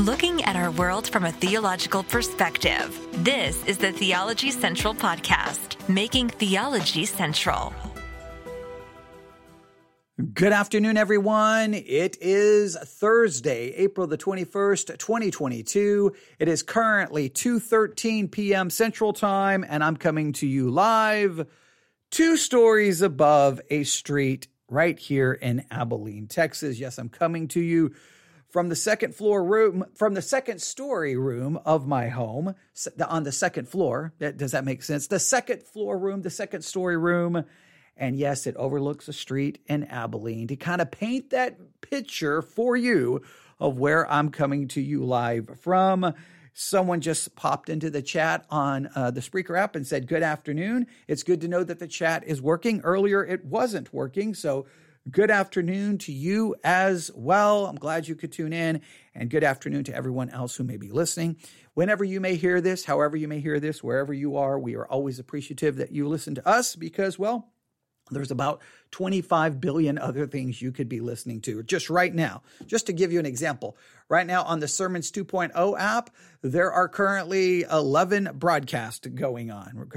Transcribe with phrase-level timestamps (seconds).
[0.00, 2.98] looking at our world from a theological perspective.
[3.22, 7.74] This is the Theology Central Podcast, making theology central.
[10.32, 11.74] Good afternoon, everyone.
[11.74, 16.14] It is Thursday, April the 21st, 2022.
[16.38, 18.70] It is currently 2.13 p.m.
[18.70, 21.46] Central Time, and I'm coming to you live
[22.10, 26.78] two stories above a street right here in Abilene, Texas.
[26.78, 27.92] Yes, I'm coming to you
[28.50, 32.54] from the second floor room, from the second story room of my home
[33.06, 34.12] on the second floor.
[34.18, 35.06] Does that make sense?
[35.06, 37.44] The second floor room, the second story room.
[37.96, 42.76] And yes, it overlooks a street in Abilene to kind of paint that picture for
[42.76, 43.22] you
[43.58, 46.14] of where I'm coming to you live from.
[46.52, 50.86] Someone just popped into the chat on uh, the Spreaker app and said, Good afternoon.
[51.06, 52.80] It's good to know that the chat is working.
[52.80, 54.34] Earlier, it wasn't working.
[54.34, 54.66] So,
[55.08, 57.66] good afternoon to you as well.
[57.66, 58.82] I'm glad you could tune in,
[59.14, 61.36] and good afternoon to everyone else who may be listening.
[61.74, 64.86] Whenever you may hear this, however you may hear this, wherever you are, we are
[64.86, 67.52] always appreciative that you listen to us because, well,
[68.10, 72.42] there's about 25 billion other things you could be listening to just right now.
[72.66, 73.76] Just to give you an example,
[74.08, 76.10] right now on the Sermons 2.0 app,
[76.42, 79.88] there are currently 11 broadcasts going on,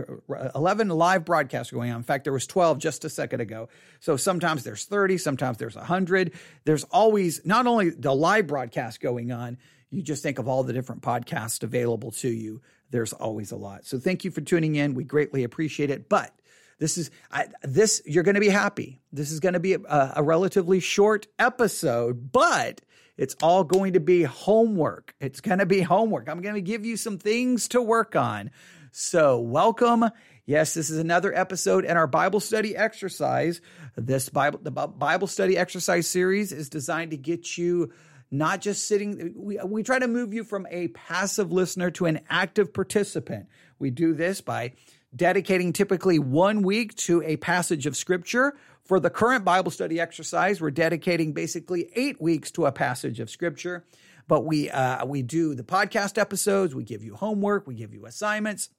[0.56, 1.97] 11 live broadcasts going on.
[1.97, 3.69] In fact, there was 12 just a second ago.
[4.00, 6.34] So sometimes there's 30, sometimes there's 100.
[6.66, 9.58] There's always not only the live broadcast going on,
[9.89, 12.61] you just think of all the different podcasts available to you.
[12.89, 13.86] There's always a lot.
[13.86, 14.94] So thank you for tuning in.
[14.94, 16.09] We greatly appreciate it.
[16.09, 16.31] But
[16.79, 19.02] this is I, this you're going to be happy.
[19.11, 22.81] This is going to be a, a relatively short episode, but
[23.17, 25.13] it's all going to be homework.
[25.19, 26.27] It's going to be homework.
[26.27, 28.51] I'm going to give you some things to work on.
[28.91, 30.05] So, welcome.
[30.45, 33.61] Yes, this is another episode in our Bible study exercise.
[33.95, 37.94] This Bible the Bible study exercise series is designed to get you
[38.29, 42.21] not just sitting we, we try to move you from a passive listener to an
[42.29, 43.47] active participant.
[43.79, 44.73] We do this by
[45.16, 48.56] dedicating typically one week to a passage of scripture.
[48.84, 53.29] For the current Bible study exercise, we're dedicating basically eight weeks to a passage of
[53.29, 53.85] scripture.
[54.28, 56.73] But we uh, we do the podcast episodes.
[56.73, 57.68] We give you homework.
[57.68, 58.69] We give you assignments.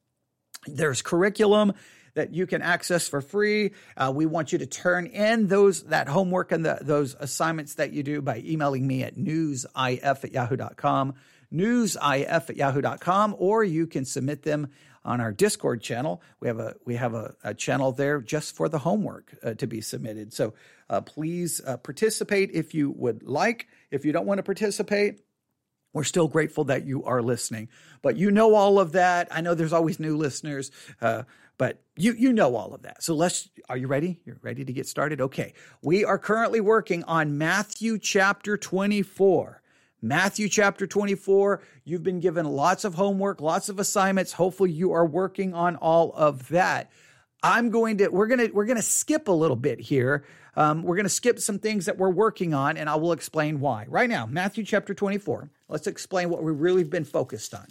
[0.66, 1.74] There's curriculum
[2.14, 3.72] that you can access for free.
[3.96, 7.92] Uh, we want you to turn in those that homework and the, those assignments that
[7.92, 11.14] you do by emailing me at newsif at yahoo.com,
[11.52, 14.68] newsif at yahoo.com, or you can submit them
[15.04, 16.22] on our Discord channel.
[16.40, 19.66] We have a we have a, a channel there just for the homework uh, to
[19.66, 20.32] be submitted.
[20.32, 20.54] So
[20.88, 23.68] uh, please uh, participate if you would like.
[23.90, 25.20] If you don't want to participate,
[25.92, 27.68] we're still grateful that you are listening.
[28.02, 29.28] But you know all of that.
[29.30, 30.70] I know there's always new listeners,
[31.00, 31.24] uh,
[31.58, 33.02] but you you know all of that.
[33.02, 33.48] So let's.
[33.68, 34.20] Are you ready?
[34.24, 35.20] You're ready to get started.
[35.20, 35.54] Okay.
[35.82, 39.62] We are currently working on Matthew chapter 24.
[40.04, 41.62] Matthew chapter 24.
[41.84, 44.34] You've been given lots of homework, lots of assignments.
[44.34, 46.90] Hopefully you are working on all of that.
[47.42, 50.26] I'm going to, we're going to, we're going to skip a little bit here.
[50.56, 53.60] Um, we're going to skip some things that we're working on and I will explain
[53.60, 53.86] why.
[53.88, 55.48] Right now, Matthew chapter 24.
[55.68, 57.66] Let's explain what we've really been focused on.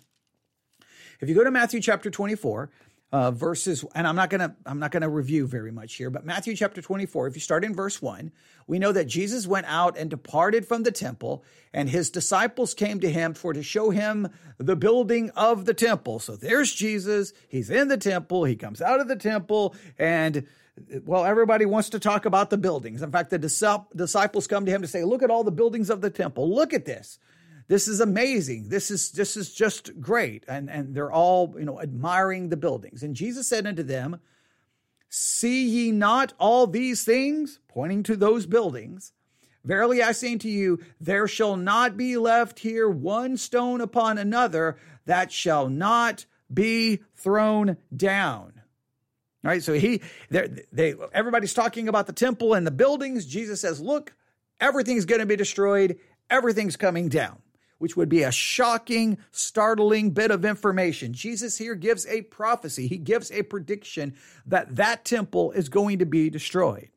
[1.19, 2.71] If you go to Matthew chapter 24,
[3.13, 6.55] uh, verses, and I'm not gonna I'm not gonna review very much here, but Matthew
[6.55, 7.27] chapter 24.
[7.27, 8.31] If you start in verse one,
[8.65, 12.99] we know that Jesus went out and departed from the temple, and his disciples came
[13.01, 16.17] to him for to show him the building of the temple.
[16.17, 17.33] So there's Jesus.
[17.47, 18.45] He's in the temple.
[18.45, 20.47] He comes out of the temple, and
[21.05, 23.03] well, everybody wants to talk about the buildings.
[23.03, 26.01] In fact, the disciples come to him to say, "Look at all the buildings of
[26.01, 26.51] the temple.
[26.51, 27.19] Look at this."
[27.67, 28.69] This is amazing.
[28.69, 30.43] This is this is just great.
[30.47, 33.03] And and they're all, you know, admiring the buildings.
[33.03, 34.19] And Jesus said unto them,
[35.09, 39.13] See ye not all these things, pointing to those buildings?
[39.63, 44.77] Verily I say unto you, there shall not be left here one stone upon another
[45.05, 48.53] that shall not be thrown down.
[49.45, 53.25] All right, so he, they, everybody's talking about the temple and the buildings.
[53.25, 54.13] Jesus says, "Look,
[54.59, 55.99] everything's going to be destroyed.
[56.29, 57.41] Everything's coming down."
[57.77, 61.13] Which would be a shocking, startling bit of information.
[61.13, 64.15] Jesus here gives a prophecy, he gives a prediction
[64.45, 66.89] that that temple is going to be destroyed.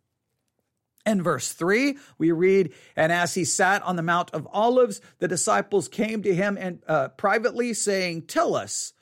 [1.07, 5.29] In verse 3, we read, And as he sat on the Mount of Olives, the
[5.29, 8.93] disciples came to him and uh, privately saying, Tell us,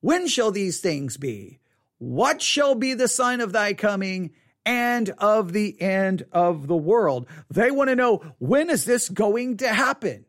[0.00, 1.60] when shall these things be?
[1.98, 4.32] What shall be the sign of thy coming
[4.66, 7.28] and of the end of the world?
[7.48, 10.24] They want to know, when is this going to happen?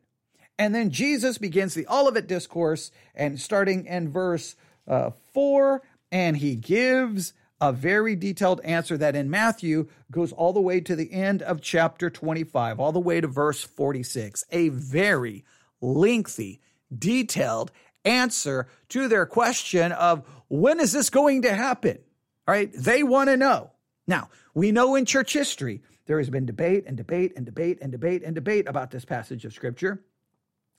[0.58, 4.54] And then Jesus begins the Olivet Discourse, and starting in verse
[4.86, 10.60] uh, 4, and he gives a very detailed answer that in Matthew goes all the
[10.60, 14.44] way to the end of chapter 25, all the way to verse 46.
[14.52, 15.44] A very
[15.80, 16.60] lengthy,
[16.96, 17.72] detailed
[18.04, 21.98] answer to their question of when is this going to happen?
[22.46, 22.70] All right.
[22.76, 23.70] They want to know.
[24.06, 27.90] Now, we know in church history, there has been debate and debate and debate and
[27.90, 30.04] debate and debate about this passage of scripture.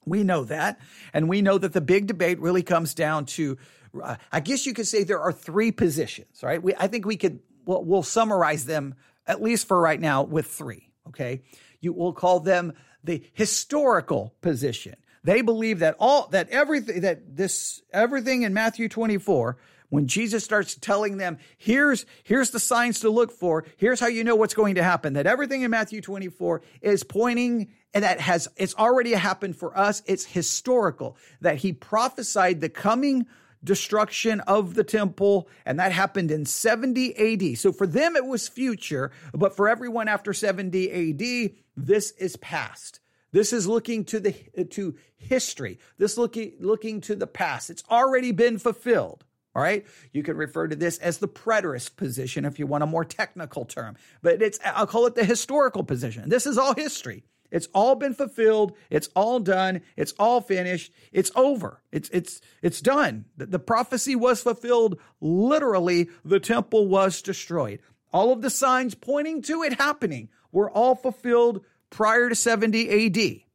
[0.06, 0.80] We know that.
[1.12, 3.58] And we know that the big debate really comes down to,
[4.00, 6.62] uh, I guess you could say there are three positions, right?
[6.62, 8.94] We, I think we could, we'll, we'll summarize them,
[9.26, 11.42] at least for right now, with three, okay?
[11.80, 12.72] You will call them
[13.02, 14.94] the historical position.
[15.24, 20.74] They believe that all, that everything, that this, everything in Matthew 24 when Jesus starts
[20.74, 24.76] telling them, here's, here's the signs to look for, here's how you know what's going
[24.76, 29.56] to happen, that everything in Matthew 24 is pointing and that has, it's already happened
[29.56, 30.02] for us.
[30.04, 33.26] It's historical that he prophesied the coming
[33.64, 37.56] destruction of the temple, and that happened in 70 AD.
[37.56, 43.00] So for them, it was future, but for everyone after 70 AD, this is past.
[43.32, 44.32] This is looking to the
[44.72, 45.78] to history.
[45.96, 47.70] This looking looking to the past.
[47.70, 49.24] It's already been fulfilled.
[49.54, 49.86] All right.
[50.12, 53.64] You can refer to this as the preterist position if you want a more technical
[53.64, 56.28] term, but it's, I'll call it the historical position.
[56.28, 57.24] This is all history.
[57.50, 58.72] It's all been fulfilled.
[58.90, 59.82] It's all done.
[59.96, 60.92] It's all finished.
[61.12, 61.82] It's over.
[61.92, 63.26] It's, it's, it's done.
[63.36, 64.98] The, the prophecy was fulfilled.
[65.20, 67.80] Literally, the temple was destroyed.
[68.12, 73.45] All of the signs pointing to it happening were all fulfilled prior to 70 AD.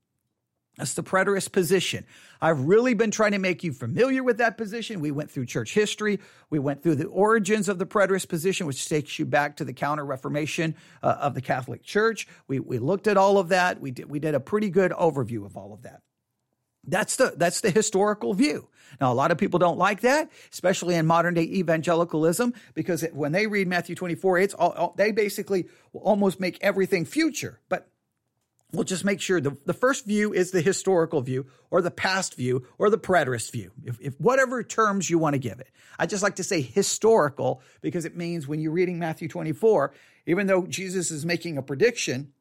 [0.81, 2.07] That's the preterist position.
[2.42, 5.00] I've really been trying to make you familiar with that position.
[5.00, 6.19] We went through church history.
[6.50, 9.74] We went through the origins of the preterist position, which takes you back to the
[9.74, 10.74] Counter Reformation
[11.04, 12.28] uh, of the Catholic Church.
[12.48, 13.80] We, we looked at all of that.
[13.80, 16.01] We did, we did a pretty good overview of all of that.
[16.83, 18.68] That's the that's the historical view.
[19.00, 23.13] Now, a lot of people don't like that, especially in modern day evangelicalism, because it,
[23.16, 27.60] when they read Matthew 24, it's all, all, they basically almost make everything future.
[27.69, 27.90] But
[28.73, 32.35] we'll just make sure the, the first view is the historical view or the past
[32.35, 35.69] view or the preterist view, if, if whatever terms you want to give it.
[36.00, 39.94] I just like to say historical because it means when you're reading Matthew 24,
[40.25, 42.31] even though Jesus is making a prediction,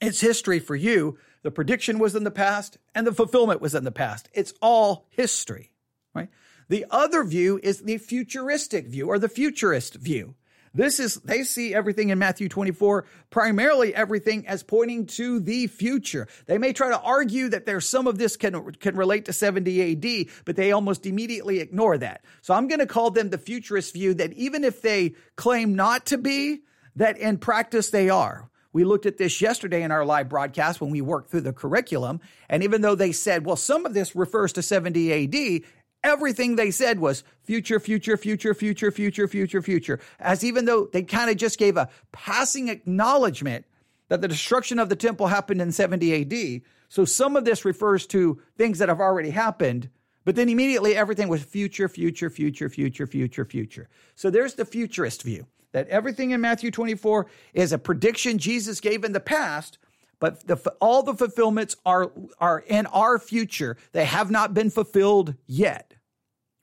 [0.00, 1.18] it's history for you.
[1.42, 4.28] The prediction was in the past and the fulfillment was in the past.
[4.32, 5.72] It's all history,
[6.14, 6.28] right?
[6.68, 10.34] The other view is the futuristic view or the futurist view.
[10.74, 16.26] This is, they see everything in Matthew 24, primarily everything as pointing to the future.
[16.46, 19.92] They may try to argue that there's some of this can, can relate to 70
[19.92, 22.24] AD, but they almost immediately ignore that.
[22.42, 26.06] So I'm going to call them the futurist view that even if they claim not
[26.06, 26.62] to be,
[26.96, 28.50] that in practice they are.
[28.72, 32.20] We looked at this yesterday in our live broadcast when we worked through the curriculum.
[32.48, 35.62] And even though they said, well, some of this refers to 70 AD,
[36.04, 40.00] everything they said was future, future, future, future, future, future, future.
[40.20, 43.64] As even though they kind of just gave a passing acknowledgement
[44.08, 46.62] that the destruction of the temple happened in 70 AD.
[46.88, 49.88] So some of this refers to things that have already happened,
[50.24, 53.88] but then immediately everything was future, future, future, future, future, future.
[54.14, 59.02] So there's the futurist view that everything in Matthew 24 is a prediction Jesus gave
[59.02, 59.78] in the past,
[60.20, 63.76] but the, all the fulfillments are, are in our future.
[63.92, 65.93] They have not been fulfilled yet.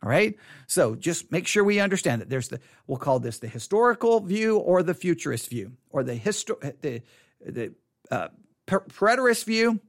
[0.04, 0.36] All right.
[0.68, 4.58] So just make sure we understand that there's the, we'll call this the historical view
[4.58, 7.02] or the futurist view or the histo- the,
[7.46, 7.74] the,
[8.10, 8.30] uh,
[8.68, 9.80] preterist view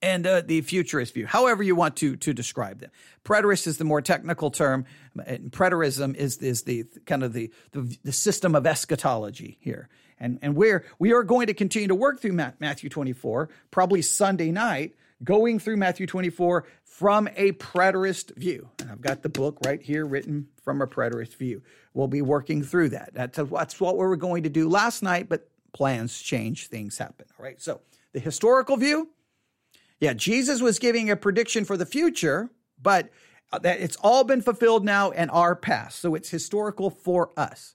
[0.00, 2.90] and uh, the futurist view, however you want to to describe them.
[3.24, 4.84] Preterist is the more technical term,
[5.26, 9.88] and preterism is is the kind of the, the, the system of eschatology here.
[10.20, 14.52] And and we're we are going to continue to work through Matthew 24, probably Sunday
[14.52, 18.68] night, going through Matthew 24 from a preterist view.
[18.90, 21.62] I've got the book right here written from a preterist view.
[21.94, 23.10] We'll be working through that.
[23.14, 27.26] That's, that's what we were going to do last night, but plans change, things happen.
[27.38, 27.60] All right.
[27.60, 27.80] So
[28.12, 29.10] the historical view,
[30.00, 33.10] yeah, Jesus was giving a prediction for the future, but
[33.52, 36.00] uh, that it's all been fulfilled now and our past.
[36.00, 37.74] So it's historical for us.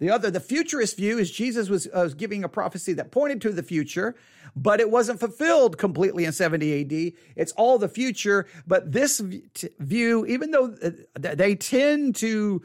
[0.00, 3.52] The other, the futurist view is Jesus was, uh, giving a prophecy that pointed to
[3.52, 4.16] the future,
[4.56, 7.12] but it wasn't fulfilled completely in 70 AD.
[7.36, 8.46] It's all the future.
[8.66, 12.62] But this view, even though uh, they tend to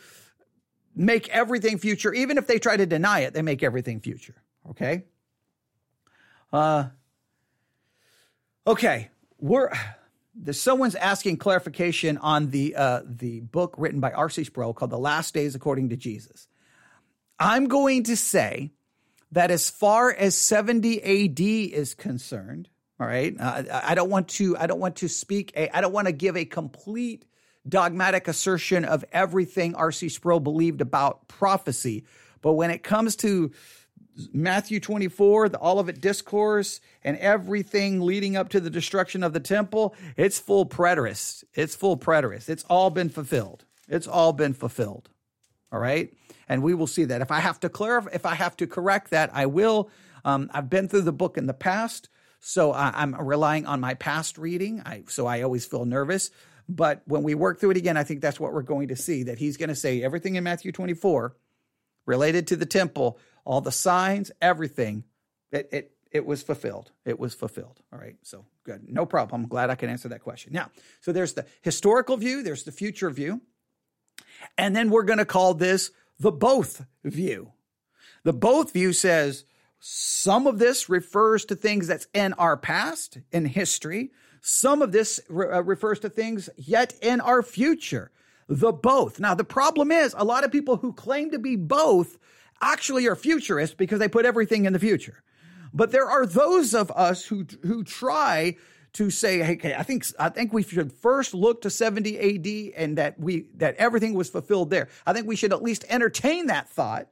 [0.96, 4.42] make everything future, even if they try to deny it, they make everything future.
[4.70, 5.04] Okay.
[6.54, 6.86] Uh,
[8.65, 9.10] okay.
[9.39, 9.72] We're,
[10.51, 14.46] someone's asking clarification on the uh, the book written by R.C.
[14.46, 16.48] Sproul called "The Last Days According to Jesus."
[17.39, 18.72] I'm going to say
[19.32, 24.58] that as far as 70 AD is concerned, all right, uh, I don't want to
[24.58, 27.25] I don't want to speak a, I don't want to give a complete
[27.68, 30.08] dogmatic assertion of everything R.C.
[30.10, 32.06] Sproul believed about prophecy,
[32.42, 33.51] but when it comes to
[34.32, 39.96] Matthew 24, the Olivet Discourse, and everything leading up to the destruction of the temple,
[40.15, 41.44] it's full preterist.
[41.54, 42.50] It's full preterist.
[42.50, 43.65] It's all been fulfilled.
[43.89, 45.10] It's all been fulfilled.
[45.72, 46.13] All right.
[46.48, 47.22] And we will see that.
[47.22, 49.90] If I have to clarify, if I have to correct that, I will.
[50.24, 52.10] Um, I've been through the book in the past,
[52.40, 54.82] so I, am relying on my past reading.
[54.86, 56.32] I, so I always feel nervous.
[56.68, 59.24] But when we work through it again, I think that's what we're going to see
[59.24, 61.36] that he's going to say everything in Matthew 24
[62.06, 65.04] related to the temple, all the signs, everything,
[65.52, 66.92] it, it, it was fulfilled.
[67.04, 67.82] It was fulfilled.
[67.92, 68.16] All right.
[68.24, 68.88] So good.
[68.90, 69.44] No problem.
[69.44, 70.54] I'm glad I can answer that question.
[70.54, 70.72] Now,
[71.02, 73.42] so there's the historical view, there's the future view.
[74.58, 77.51] And then we're going to call this the both view.
[78.24, 79.45] The both view says
[79.79, 84.12] some of this refers to things that's in our past, in history.
[84.41, 88.12] Some of this re- uh, refers to things yet in our future.
[88.48, 89.19] The both.
[89.19, 92.17] Now, the problem is a lot of people who claim to be both
[92.62, 95.24] actually are futurists because they put everything in the future.
[95.74, 98.55] But there are those of us who, who try
[98.96, 102.82] to say, hey, okay, I think I think we should first look to 70 AD
[102.82, 104.88] and that we that everything was fulfilled there.
[105.06, 107.10] I think we should at least entertain that thought.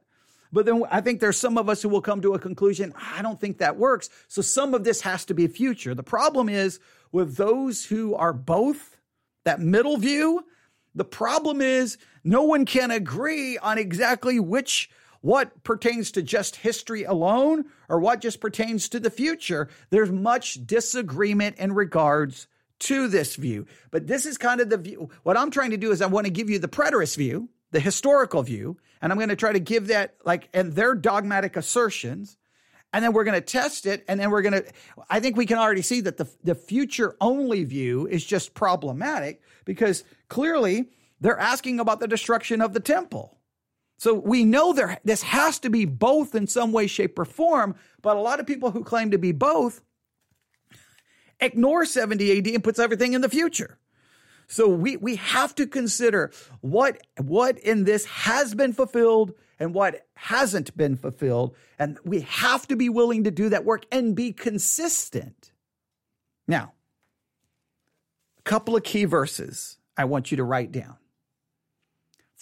[0.50, 3.20] But then I think there's some of us who will come to a conclusion, I
[3.22, 4.08] don't think that works.
[4.28, 5.94] So some of this has to be future.
[5.94, 6.80] The problem is
[7.12, 8.96] with those who are both,
[9.42, 10.44] that middle view,
[10.94, 14.88] the problem is no one can agree on exactly which
[15.24, 19.70] what pertains to just history alone or what just pertains to the future.
[19.88, 22.46] There's much disagreement in regards
[22.80, 23.64] to this view.
[23.90, 25.08] But this is kind of the view.
[25.22, 27.80] What I'm trying to do is I want to give you the preterist view, the
[27.80, 32.36] historical view, and I'm going to try to give that like and their dogmatic assertions
[32.92, 34.64] and then we're going to test it and then we're going to
[35.10, 39.42] i think we can already see that the, the future only view is just problematic
[39.64, 40.90] because clearly
[41.20, 43.36] they're asking about the destruction of the temple
[44.04, 47.74] so we know there this has to be both in some way shape or form
[48.02, 49.80] but a lot of people who claim to be both
[51.40, 53.78] ignore 70 ad and puts everything in the future
[54.46, 56.30] so we we have to consider
[56.60, 61.54] what what in this has been fulfilled and what hasn't been fulfilled.
[61.78, 65.52] And we have to be willing to do that work and be consistent.
[66.46, 66.72] Now,
[68.38, 70.96] a couple of key verses I want you to write down.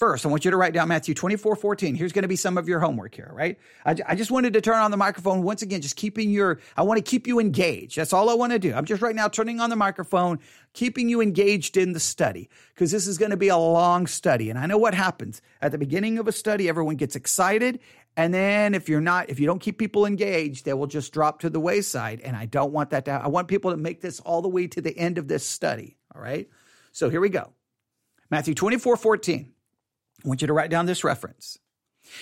[0.02, 1.94] First, I want you to write down Matthew 24, 14.
[1.94, 3.56] Here's going to be some of your homework here, right?
[3.86, 6.82] I, I, just wanted to turn on the microphone once again, just keeping your, I
[6.82, 7.98] want to keep you engaged.
[7.98, 8.74] That's all I want to do.
[8.74, 10.40] I'm just right now turning on the microphone,
[10.72, 14.50] keeping you engaged in the study because this is going to be a long study.
[14.50, 17.78] And I know what happens at the beginning of a study, everyone gets excited.
[18.16, 21.38] And then if you're not, if you don't keep people engaged, they will just drop
[21.42, 22.20] to the wayside.
[22.22, 24.66] And I don't want that to, I want people to make this all the way
[24.66, 25.96] to the end of this study.
[26.12, 26.48] All right.
[26.90, 27.52] So here we go.
[28.32, 29.52] Matthew 24, 14.
[30.24, 31.58] I want you to write down this reference.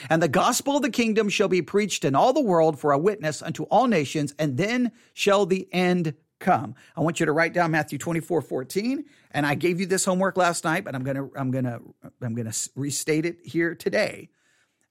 [0.09, 2.99] And the gospel of the kingdom shall be preached in all the world for a
[2.99, 6.75] witness unto all nations, and then shall the end come.
[6.97, 9.05] I want you to write down Matthew 24, 14.
[9.33, 11.81] And I gave you this homework last night, but I'm gonna, I'm gonna,
[12.21, 14.31] I'm gonna restate it here today.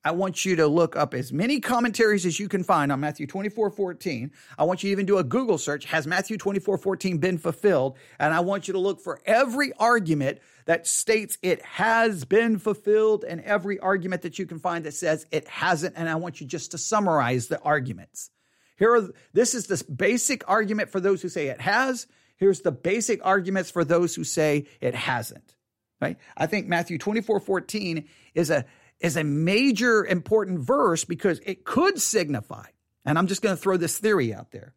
[0.06, 3.28] I want you to look up as many commentaries as you can find on Matthew
[3.28, 4.32] 24, 14.
[4.58, 5.84] I want you to even do a Google search.
[5.86, 7.98] Has Matthew 24, 14 been fulfilled?
[8.18, 10.40] And I want you to look for every argument
[10.70, 15.26] that states it has been fulfilled and every argument that you can find that says
[15.32, 15.96] it hasn't.
[15.98, 18.30] And I want you just to summarize the arguments.
[18.78, 22.06] Here are, this is the basic argument for those who say it has.
[22.38, 25.56] Here's the basic arguments for those who say it hasn't.
[26.00, 26.20] Right?
[26.38, 28.64] I think Matthew 24, 14 is a
[29.00, 32.66] is a major important verse because it could signify,
[33.06, 34.76] and I'm just going to throw this theory out there,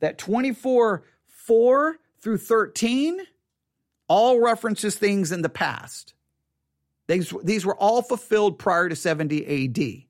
[0.00, 3.20] that 24 4 through 13
[4.08, 6.14] all references things in the past.
[7.06, 10.04] These, these were all fulfilled prior to 70 AD.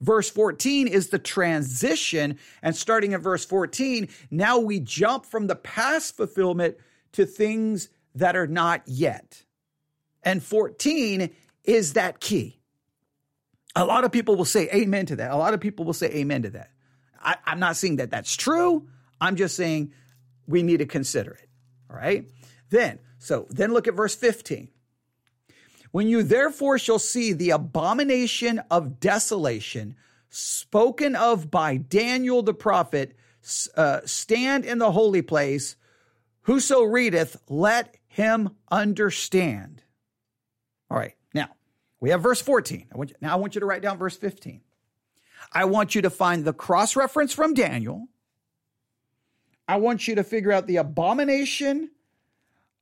[0.00, 5.56] Verse 14 is the transition, and starting at verse 14, now we jump from the
[5.56, 6.76] past fulfillment
[7.12, 9.42] to things that are not yet.
[10.22, 11.30] And 14
[11.64, 12.60] is that key.
[13.74, 15.30] A lot of people will say amen to that.
[15.30, 16.70] A lot of people will say amen to that.
[17.22, 18.88] I, am not saying that that's true.
[19.20, 19.92] I'm just saying
[20.46, 21.48] we need to consider it.
[21.90, 22.28] All right.
[22.70, 24.68] Then, so then look at verse 15.
[25.90, 29.96] When you therefore shall see the abomination of desolation
[30.28, 33.16] spoken of by Daniel the prophet
[33.76, 35.74] uh, stand in the holy place,
[36.42, 39.82] whoso readeth, let him understand.
[40.88, 41.16] All right.
[41.34, 41.48] Now
[41.98, 42.86] we have verse 14.
[42.94, 44.60] I want you, now I want you to write down verse 15.
[45.52, 48.06] I want you to find the cross reference from Daniel.
[49.66, 51.90] I want you to figure out the abomination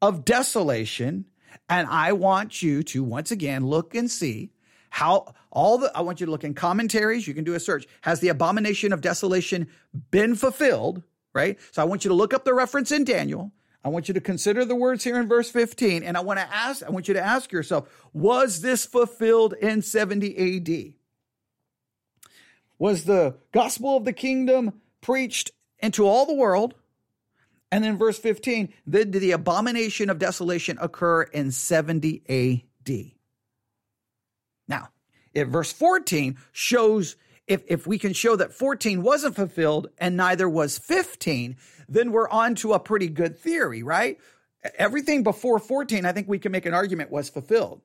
[0.04, 1.24] of desolation.
[1.66, 4.50] And I want you to once again look and see
[4.90, 7.86] how all the I want you to look in commentaries, you can do a search.
[8.02, 9.68] Has the abomination of desolation
[10.10, 11.02] been fulfilled?
[11.32, 11.58] Right?
[11.72, 13.50] So I want you to look up the reference in Daniel.
[13.82, 16.54] I want you to consider the words here in verse 15 and I want to
[16.54, 20.92] ask I want you to ask yourself, was this fulfilled in 70 AD?
[22.78, 26.74] Was the gospel of the kingdom preached into all the world?
[27.74, 33.10] And then verse 15, did the abomination of desolation occur in 70 AD?
[34.68, 34.90] Now,
[35.32, 37.16] if verse 14 shows
[37.48, 41.56] if, if we can show that 14 wasn't fulfilled and neither was 15,
[41.88, 44.18] then we're on to a pretty good theory, right?
[44.78, 47.80] Everything before 14, I think we can make an argument was fulfilled.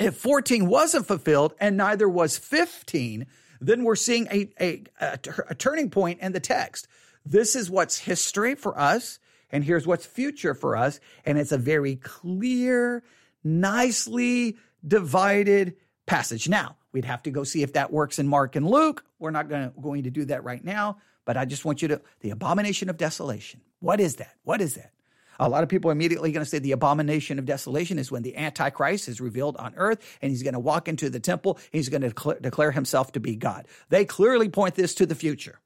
[0.00, 3.26] If 14 wasn't fulfilled and neither was 15,
[3.60, 5.18] then we're seeing a, a, a,
[5.50, 6.88] a turning point in the text.
[7.30, 9.18] This is what's history for us,
[9.50, 10.98] and here's what's future for us.
[11.26, 13.02] And it's a very clear,
[13.44, 14.56] nicely
[14.86, 16.48] divided passage.
[16.48, 19.04] Now, we'd have to go see if that works in Mark and Luke.
[19.18, 21.88] We're not going to, going to do that right now, but I just want you
[21.88, 23.60] to the abomination of desolation.
[23.80, 24.34] What is that?
[24.44, 24.92] What is that?
[25.38, 28.22] A lot of people are immediately going to say the abomination of desolation is when
[28.22, 31.58] the Antichrist is revealed on earth and he's going to walk into the temple.
[31.70, 33.68] He's going to declare, declare himself to be God.
[33.90, 35.60] They clearly point this to the future.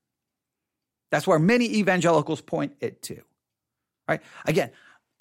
[1.13, 3.21] That's where many evangelicals point it to.
[4.09, 4.23] Right?
[4.47, 4.71] Again,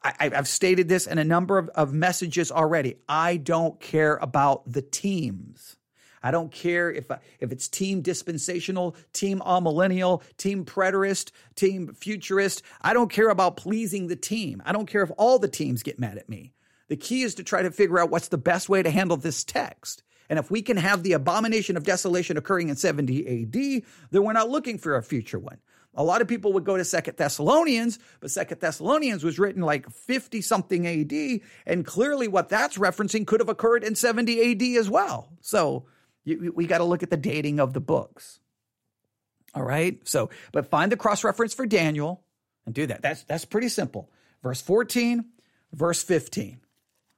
[0.02, 2.96] I, have stated this in a number of, of messages already.
[3.10, 5.76] I don't care about the teams.
[6.24, 7.06] I don't care if
[7.40, 12.64] if it's team dispensational, team amillennial, team preterist, team futurist.
[12.82, 14.62] I don't care about pleasing the team.
[14.66, 16.54] I don't care if all the teams get mad at me.
[16.88, 19.44] The key is to try to figure out what's the best way to handle this
[19.44, 20.04] text.
[20.30, 24.32] And if we can have the abomination of desolation occurring in 70 AD, then we're
[24.32, 25.58] not looking for a future one.
[25.94, 29.90] A lot of people would go to Second Thessalonians, but Second Thessalonians was written like
[29.90, 34.90] 50 something AD, and clearly what that's referencing could have occurred in 70 AD as
[34.90, 35.34] well.
[35.42, 35.86] So
[36.24, 38.40] you, we got to look at the dating of the books.
[39.54, 40.00] All right.
[40.08, 42.24] So, but find the cross reference for Daniel
[42.66, 43.02] and do that.
[43.02, 44.10] That's that's pretty simple.
[44.42, 45.26] Verse 14,
[45.74, 46.62] verse 15.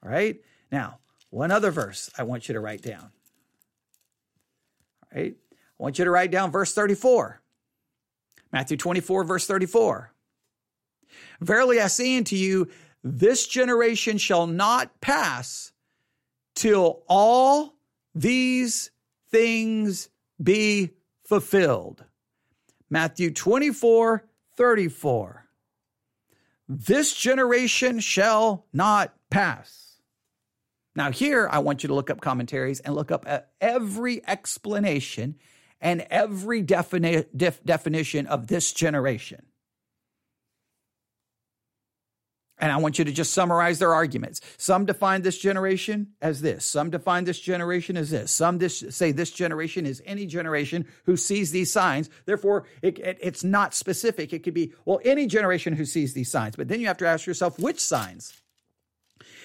[0.03, 0.37] All right.
[0.71, 0.97] Now,
[1.29, 3.11] one other verse I want you to write down.
[5.03, 5.35] All right.
[5.51, 7.42] I want you to write down verse 34.
[8.53, 10.13] Matthew 24, verse 34.
[11.41, 12.69] Verily I say unto you,
[13.03, 15.73] this generation shall not pass
[16.55, 17.75] till all
[18.15, 18.91] these
[19.31, 20.09] things
[20.41, 20.91] be
[21.27, 22.05] fulfilled.
[22.89, 24.23] Matthew 24,
[24.55, 25.47] 34.
[26.69, 30.01] This generation shall not pass.
[30.95, 35.35] Now, here I want you to look up commentaries and look up uh, every explanation
[35.83, 39.45] and every defini- def- definition of this generation.
[42.57, 44.39] And I want you to just summarize their arguments.
[44.57, 46.63] Some define this generation as this.
[46.63, 48.31] Some define this generation as this.
[48.31, 52.09] Some say this generation is any generation who sees these signs.
[52.25, 54.31] Therefore, it, it, it's not specific.
[54.31, 56.55] It could be, well, any generation who sees these signs.
[56.55, 58.42] But then you have to ask yourself, which signs?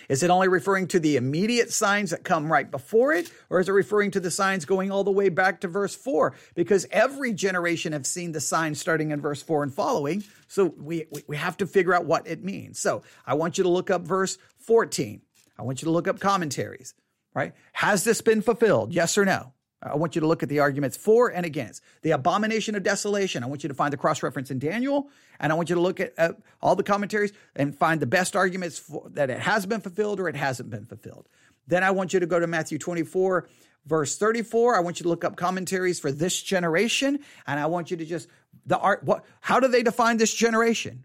[0.08, 3.68] Is it only referring to the immediate signs that come right before it, or is
[3.68, 6.34] it referring to the signs going all the way back to verse 4?
[6.54, 10.24] Because every generation have seen the signs starting in verse 4 and following.
[10.46, 12.78] So we, we have to figure out what it means.
[12.78, 15.20] So I want you to look up verse 14.
[15.58, 16.94] I want you to look up commentaries,
[17.34, 17.52] right?
[17.72, 18.92] Has this been fulfilled?
[18.92, 19.52] Yes or no?
[19.80, 21.82] I want you to look at the arguments for and against.
[22.02, 23.44] The abomination of desolation.
[23.44, 25.80] I want you to find the cross reference in Daniel, and I want you to
[25.80, 29.66] look at uh, all the commentaries and find the best arguments for, that it has
[29.66, 31.28] been fulfilled or it hasn't been fulfilled.
[31.68, 33.48] Then I want you to go to Matthew 24,
[33.86, 34.76] verse 34.
[34.76, 38.04] I want you to look up commentaries for this generation, and I want you to
[38.04, 38.28] just
[38.66, 39.04] the art.
[39.04, 39.24] What?
[39.40, 41.04] How do they define this generation?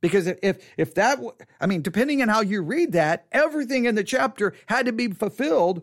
[0.00, 1.18] Because if if that,
[1.60, 5.08] I mean, depending on how you read that, everything in the chapter had to be
[5.08, 5.82] fulfilled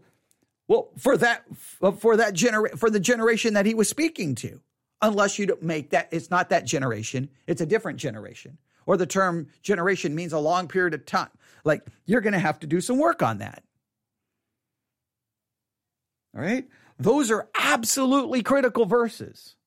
[0.72, 4.62] well, for that for that genera- for the generation that he was speaking to,
[5.02, 8.58] unless you make that it's not that generation, it's a different generation.
[8.86, 11.28] Or the term generation means a long period of time.
[11.66, 13.66] Like you're going to have to do some work on that.
[16.34, 16.66] All right?
[16.98, 19.58] Those are absolutely critical verses.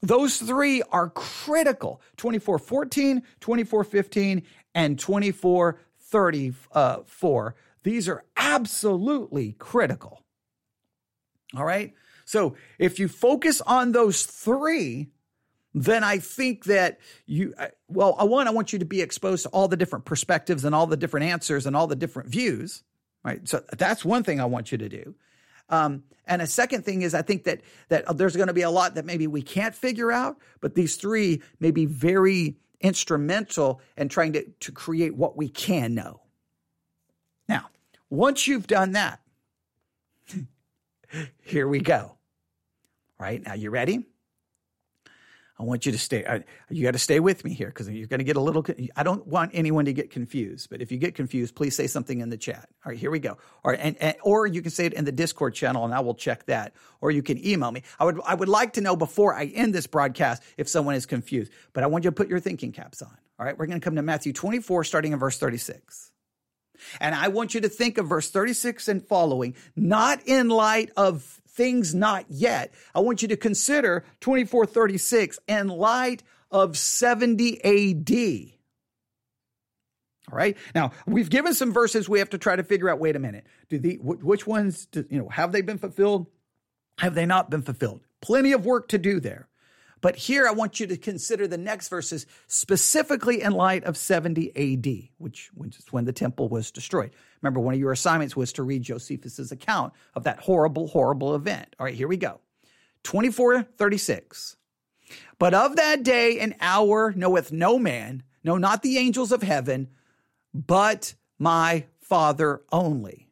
[0.00, 4.44] Those three are critical 2414, 2415,
[4.76, 7.56] and 2434.
[7.82, 10.22] These are absolutely critical.
[11.56, 11.94] All right.
[12.24, 15.08] So if you focus on those three,
[15.74, 19.48] then I think that you, uh, well, one, I want you to be exposed to
[19.50, 22.82] all the different perspectives and all the different answers and all the different views.
[23.24, 23.46] Right.
[23.48, 25.14] So that's one thing I want you to do.
[25.68, 28.70] Um, and a second thing is, I think that that there's going to be a
[28.70, 34.08] lot that maybe we can't figure out, but these three may be very instrumental in
[34.08, 36.21] trying to, to create what we can know.
[37.48, 37.68] Now,
[38.10, 39.20] once you've done that,
[41.42, 42.16] here we go.
[43.18, 44.04] Right, now you ready?
[45.62, 46.42] I want you to stay.
[46.70, 48.66] You got to stay with me here because you're going to get a little.
[48.96, 50.68] I don't want anyone to get confused.
[50.70, 52.68] But if you get confused, please say something in the chat.
[52.84, 53.38] All right, here we go.
[53.64, 56.00] All right, and, and or you can say it in the Discord channel, and I
[56.00, 56.72] will check that.
[57.00, 57.84] Or you can email me.
[58.00, 61.06] I would I would like to know before I end this broadcast if someone is
[61.06, 61.52] confused.
[61.74, 63.16] But I want you to put your thinking caps on.
[63.38, 66.11] All right, we're going to come to Matthew 24, starting in verse 36.
[67.00, 71.22] And I want you to think of verse 36 and following, not in light of
[71.48, 72.72] things not yet.
[72.94, 78.52] I want you to consider 2436 in light of 70 AD.
[80.30, 80.56] All right.
[80.74, 82.08] Now we've given some verses.
[82.08, 83.00] We have to try to figure out.
[83.00, 83.46] Wait a minute.
[83.68, 84.86] Do the which ones?
[84.86, 86.26] Do, you know, have they been fulfilled?
[86.98, 88.00] Have they not been fulfilled?
[88.20, 89.48] Plenty of work to do there.
[90.02, 94.50] But here I want you to consider the next verses specifically in light of 70
[94.50, 97.12] AD, which, is when the temple was destroyed.
[97.40, 101.74] Remember, one of your assignments was to read Josephus's account of that horrible, horrible event.
[101.78, 102.40] All right, here we go.
[103.04, 104.56] 2436.
[105.38, 109.88] But of that day and hour knoweth no man, no, not the angels of heaven,
[110.52, 113.28] but my Father only.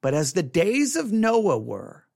[0.00, 2.06] But as the days of Noah were,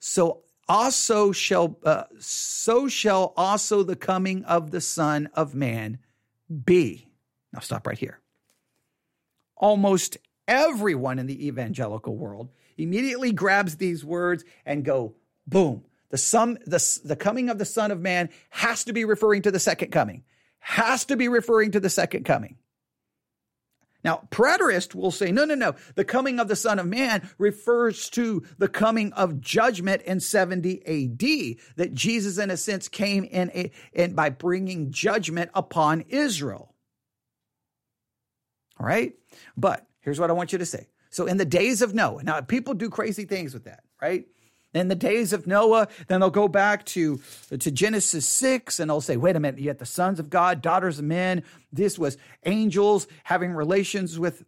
[0.00, 5.98] so also shall uh, so shall also the coming of the son of man
[6.64, 7.08] be.
[7.52, 8.20] Now stop right here.
[9.56, 15.14] Almost everyone in the evangelical world immediately grabs these words and go
[15.46, 19.42] boom the sum the, the coming of the son of man has to be referring
[19.42, 20.22] to the second coming
[20.60, 22.56] has to be referring to the second coming
[24.02, 25.74] now, preterists will say, no, no, no.
[25.94, 30.80] The coming of the Son of Man refers to the coming of judgment in 70
[30.86, 36.74] AD, that Jesus, in a sense, came in, a, in by bringing judgment upon Israel.
[38.78, 39.14] All right?
[39.56, 40.88] But here's what I want you to say.
[41.10, 44.26] So, in the days of Noah, now people do crazy things with that, right?
[44.74, 47.20] In the days of Noah, then they'll go back to,
[47.58, 50.98] to Genesis 6 and they'll say, wait a minute, yet the sons of God, daughters
[50.98, 54.44] of men, this was angels having relations with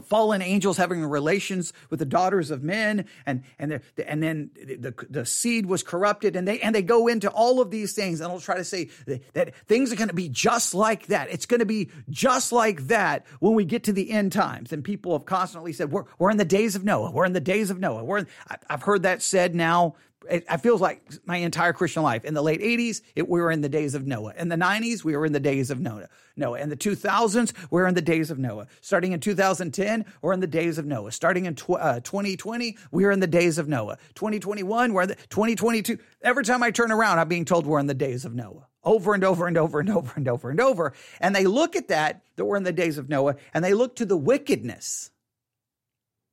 [0.00, 5.26] fallen angels having relations with the daughters of men and and and then the, the
[5.26, 8.40] seed was corrupted and they and they go into all of these things and I'll
[8.40, 11.30] try to say that, that things are going to be just like that.
[11.30, 14.72] It's going to be just like that when we get to the end times.
[14.72, 17.10] And people have constantly said we're, we're in the days of Noah.
[17.10, 18.04] We're in the days of Noah.
[18.04, 18.26] We're in,
[18.68, 19.96] I've heard that said now
[20.30, 22.24] it, it feels like my entire Christian life.
[22.24, 24.34] In the late 80s, it, we were in the days of Noah.
[24.36, 26.08] In the 90s, we were in the days of Noah.
[26.36, 26.58] Noah.
[26.58, 28.66] In the 2000s, we're in the days of Noah.
[28.80, 31.12] Starting in 2010, we're in the days of Noah.
[31.12, 33.98] Starting in tw- uh, 2020, we're in the days of Noah.
[34.14, 35.98] 2021, we're in the 2022.
[36.22, 39.14] Every time I turn around, I'm being told we're in the days of Noah over
[39.14, 40.92] and over and over and over and over and over.
[41.20, 43.96] And they look at that, that we're in the days of Noah, and they look
[43.96, 45.10] to the wickedness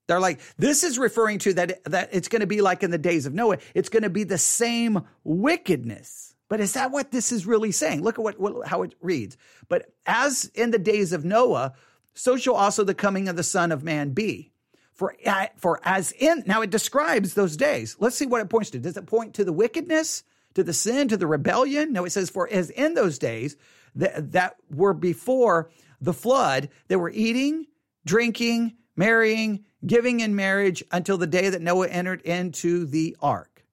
[0.10, 2.98] they're like, this is referring to that, that it's going to be like in the
[2.98, 3.60] days of Noah.
[3.76, 6.34] It's going to be the same wickedness.
[6.48, 8.02] But is that what this is really saying?
[8.02, 9.38] Look at what, what how it reads.
[9.68, 11.74] But as in the days of Noah,
[12.16, 14.52] so shall also the coming of the Son of Man be.
[14.96, 15.16] For,
[15.58, 17.96] for as in, now it describes those days.
[18.00, 18.80] Let's see what it points to.
[18.80, 20.24] Does it point to the wickedness,
[20.56, 21.94] to the sin, to the rebellion?
[21.94, 23.58] No, it says, for as in those days
[23.94, 25.70] that, that were before
[26.02, 27.68] the flood, they were eating,
[28.06, 33.64] drinking, marrying, giving in marriage until the day that Noah entered into the ark,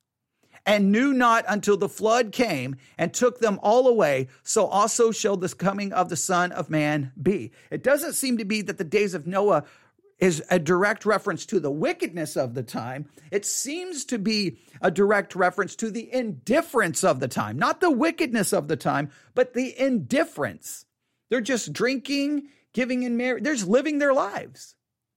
[0.65, 5.37] and knew not until the flood came and took them all away, so also shall
[5.37, 7.51] this coming of the Son of Man be.
[7.73, 9.65] It doesn't seem to be that the days of Noah
[10.21, 13.07] is a direct reference to the wickedness of the time.
[13.33, 17.91] It seems to be a direct reference to the indifference of the time, not the
[17.91, 20.87] wickedness of the time, but the indifference.
[21.31, 24.76] They're just drinking, giving in marriage, they're just living their lives.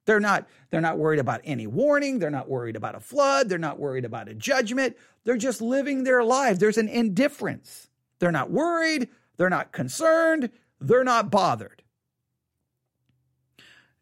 [0.10, 2.18] They're not, they're not worried about any warning.
[2.18, 3.48] They're not worried about a flood.
[3.48, 4.98] They're not worried about a judgment.
[5.24, 6.58] They're just living their lives.
[6.58, 7.90] There's an indifference.
[8.18, 9.10] They're not worried.
[9.38, 10.50] They're not concerned.
[10.82, 11.84] They're not bothered.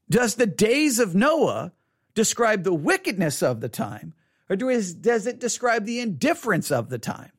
[0.09, 1.73] Does the days of Noah
[2.15, 4.13] describe the wickedness of the time,
[4.49, 7.33] or does it describe the indifference of the time?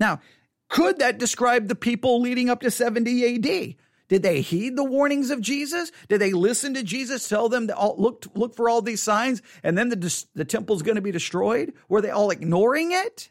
[0.00, 0.20] Now,
[0.68, 3.76] could that describe the people leading up to 70 AD?
[4.12, 5.90] Did they heed the warnings of Jesus?
[6.06, 9.40] Did they listen to Jesus tell them to all, look, look for all these signs
[9.62, 11.72] and then the, the temple's going to be destroyed?
[11.88, 13.30] Were they all ignoring it?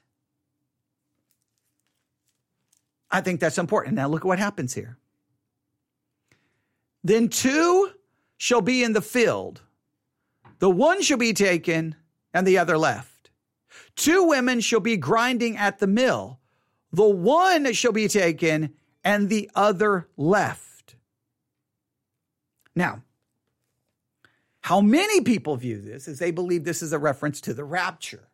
[3.11, 3.93] I think that's important.
[3.93, 4.97] Now look at what happens here.
[7.03, 7.91] Then two
[8.37, 9.61] shall be in the field.
[10.57, 11.95] The one shall be taken
[12.33, 13.29] and the other left.
[13.95, 16.39] Two women shall be grinding at the mill.
[16.91, 20.69] The one shall be taken and the other left.
[22.75, 23.03] Now,
[24.61, 28.29] How many people view this is they believe this is a reference to the rapture.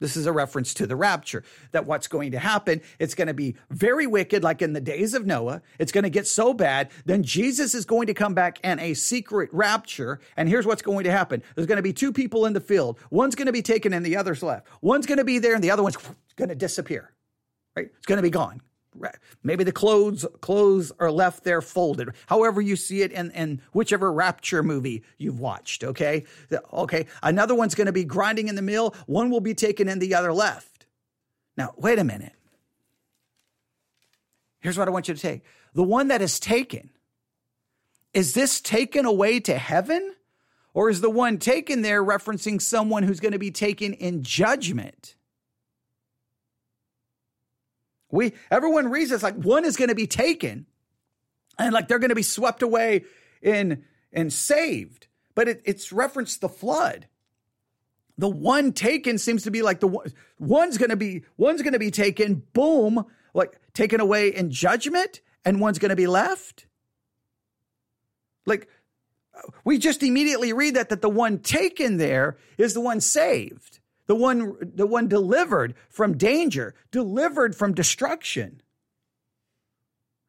[0.00, 3.34] This is a reference to the rapture, that what's going to happen, it's going to
[3.34, 5.62] be very wicked, like in the days of Noah.
[5.78, 6.90] It's going to get so bad.
[7.06, 10.20] Then Jesus is going to come back and a secret rapture.
[10.36, 12.98] And here's what's going to happen there's going to be two people in the field.
[13.10, 14.66] One's going to be taken and the other's left.
[14.82, 15.96] One's going to be there and the other one's
[16.36, 17.12] going to disappear,
[17.76, 17.88] right?
[17.96, 18.60] It's going to be gone.
[19.42, 22.10] Maybe the clothes clothes are left there folded.
[22.26, 25.84] However you see it in, in whichever rapture movie you've watched.
[25.84, 26.24] Okay,
[26.72, 27.06] okay.
[27.22, 28.94] Another one's going to be grinding in the mill.
[29.06, 30.86] One will be taken and the other left.
[31.56, 32.34] Now wait a minute.
[34.60, 35.42] Here's what I want you to take:
[35.74, 36.90] the one that is taken.
[38.12, 40.14] Is this taken away to heaven?
[40.72, 45.14] Or is the one taken there referencing someone who's going to be taken in judgment?
[48.14, 50.66] We everyone reads this like one is going to be taken
[51.58, 53.04] and like they're going to be swept away
[53.42, 55.08] in and saved.
[55.34, 57.08] But it, it's referenced the flood.
[58.16, 60.06] The one taken seems to be like the one
[60.38, 65.20] one's going to be one's going to be taken boom like taken away in judgment
[65.44, 66.66] and one's going to be left.
[68.46, 68.68] Like
[69.36, 73.80] uh, we just immediately read that that the one taken there is the one saved
[74.06, 78.60] the one, the one delivered from danger, delivered from destruction.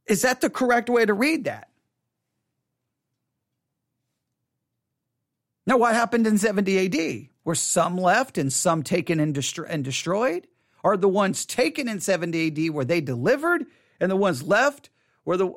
[0.08, 1.70] Is that the correct way to read that?
[5.68, 7.28] Now, what happened in 70 AD?
[7.44, 10.48] Were some left and some taken and, destro- and destroyed?
[10.84, 13.66] Are the ones taken in 70 AD were they delivered,
[14.00, 14.92] and the ones left
[15.26, 15.52] were the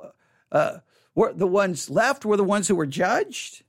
[0.51, 0.79] uh,
[1.15, 3.63] were the ones left were the ones who were judged?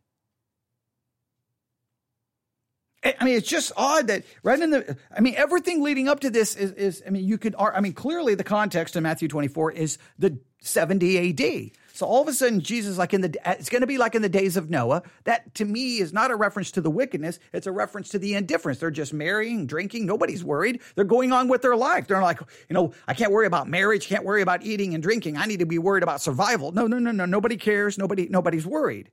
[3.20, 6.30] I mean, it's just odd that right in the, I mean, everything leading up to
[6.30, 9.72] this is, is, I mean, you could, I mean, clearly the context in Matthew 24
[9.72, 11.72] is the 70 AD.
[11.94, 14.22] So all of a sudden, Jesus, like in the, it's going to be like in
[14.22, 15.04] the days of Noah.
[15.26, 17.40] That to me is not a reference to the wickedness.
[17.52, 18.80] It's a reference to the indifference.
[18.80, 20.06] They're just marrying, drinking.
[20.06, 20.82] Nobody's worried.
[20.96, 22.08] They're going on with their life.
[22.08, 24.08] They're like, you know, I can't worry about marriage.
[24.08, 25.36] Can't worry about eating and drinking.
[25.36, 26.72] I need to be worried about survival.
[26.72, 27.26] No, no, no, no.
[27.26, 27.98] Nobody cares.
[27.98, 29.12] Nobody, nobody's worried.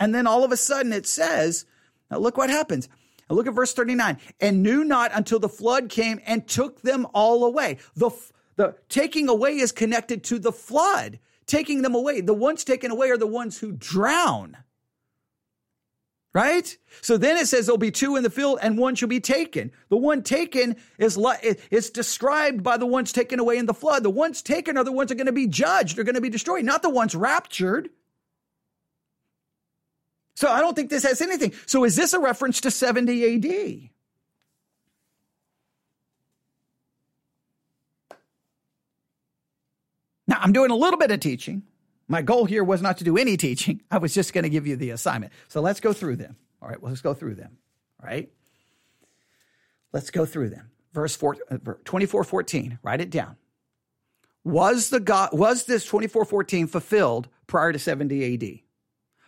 [0.00, 1.66] And then all of a sudden it says,
[2.10, 2.88] now look what happens.
[3.28, 4.18] Now look at verse 39.
[4.40, 7.78] And knew not until the flood came and took them all away.
[7.96, 8.10] The,
[8.56, 12.20] the taking away is connected to the flood, taking them away.
[12.20, 14.58] The ones taken away are the ones who drown.
[16.34, 16.78] Right?
[17.02, 19.70] So then it says there'll be two in the field and one shall be taken.
[19.90, 21.18] The one taken is,
[21.70, 24.02] is described by the ones taken away in the flood.
[24.02, 26.22] The ones taken are the ones that are going to be judged, they're going to
[26.22, 27.90] be destroyed, not the ones raptured.
[30.34, 31.52] So I don't think this has anything.
[31.66, 33.90] So is this a reference to 70 AD?
[40.26, 41.62] Now, I'm doing a little bit of teaching.
[42.08, 43.82] My goal here was not to do any teaching.
[43.90, 45.32] I was just going to give you the assignment.
[45.48, 46.36] So let's go through them.
[46.60, 47.58] All right, well, let's go through them.
[48.00, 48.30] All right.
[49.92, 50.70] Let's go through them.
[50.92, 53.36] Verse 4, uh, 24 14, write it down.
[54.44, 58.71] Was the God was this 2414 fulfilled prior to 70 AD?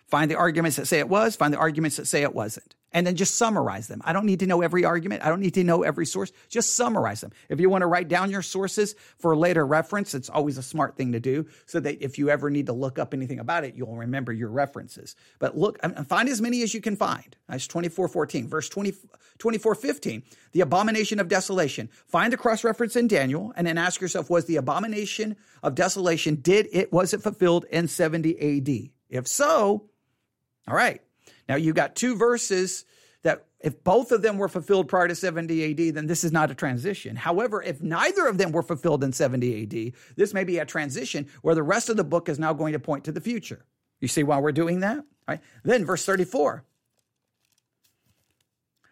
[0.06, 3.06] Find the arguments that say it was, find the arguments that say it wasn't, and
[3.06, 4.02] then just summarize them.
[4.04, 5.24] I don't need to know every argument.
[5.24, 6.30] I don't need to know every source.
[6.50, 7.32] Just summarize them.
[7.48, 10.96] If you want to write down your sources for later reference, it's always a smart
[10.96, 13.74] thing to do so that if you ever need to look up anything about it,
[13.74, 15.16] you'll remember your references.
[15.38, 17.34] But look, find as many as you can find.
[17.48, 18.92] That's 2414, verse 20,
[19.38, 21.88] 2415, the abomination of desolation.
[22.06, 26.36] Find the cross reference in Daniel and then ask yourself, was the abomination of desolation,
[26.36, 28.90] did it, was it fulfilled in 70 AD?
[29.08, 29.90] If so,
[30.68, 31.00] all right.
[31.48, 32.84] Now you got two verses
[33.22, 36.50] that if both of them were fulfilled prior to 70 AD, then this is not
[36.50, 37.16] a transition.
[37.16, 41.28] However, if neither of them were fulfilled in 70 AD, this may be a transition
[41.42, 43.64] where the rest of the book is now going to point to the future.
[44.00, 44.98] You see why we're doing that?
[44.98, 45.40] All right.
[45.64, 46.64] Then verse 34.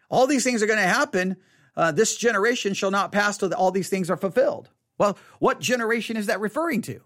[0.09, 1.37] All these things are going to happen.
[1.75, 4.69] Uh, this generation shall not pass till all these things are fulfilled.
[4.97, 7.01] Well, what generation is that referring to?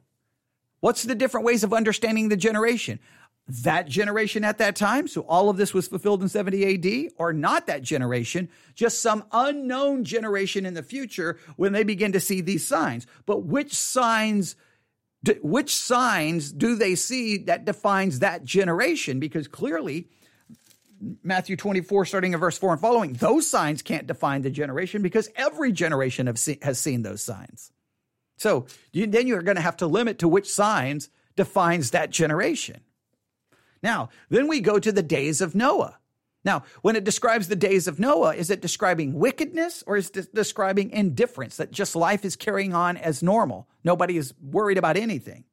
[0.79, 2.99] What's the different ways of understanding the generation?
[3.47, 5.07] That generation at that time.
[5.07, 9.23] So all of this was fulfilled in 70 AD, or not that generation, just some
[9.31, 13.07] unknown generation in the future when they begin to see these signs.
[13.25, 14.55] But which signs?
[15.41, 19.19] Which signs do they see that defines that generation?
[19.19, 20.07] Because clearly,
[21.23, 25.29] Matthew 24, starting in verse 4 and following, those signs can't define the generation because
[25.35, 27.71] every generation has seen those signs.
[28.37, 32.81] So then you're going to have to limit to which signs defines that generation.
[33.83, 35.97] Now, then we go to the days of Noah.
[36.43, 40.33] Now, when it describes the days of Noah, is it describing wickedness or is it
[40.33, 43.67] describing indifference that just life is carrying on as normal?
[43.83, 45.43] Nobody is worried about anything.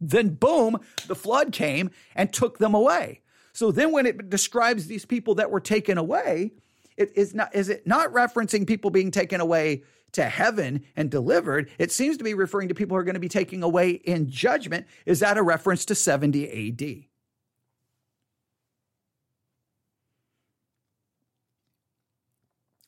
[0.00, 3.22] Then, boom, the flood came and took them away.
[3.52, 6.52] So then when it describes these people that were taken away,
[6.96, 11.70] it is not is it not referencing people being taken away to heaven and delivered?
[11.78, 14.28] It seems to be referring to people who are going to be taken away in
[14.28, 14.86] judgment.
[15.06, 17.04] Is that a reference to 70 AD?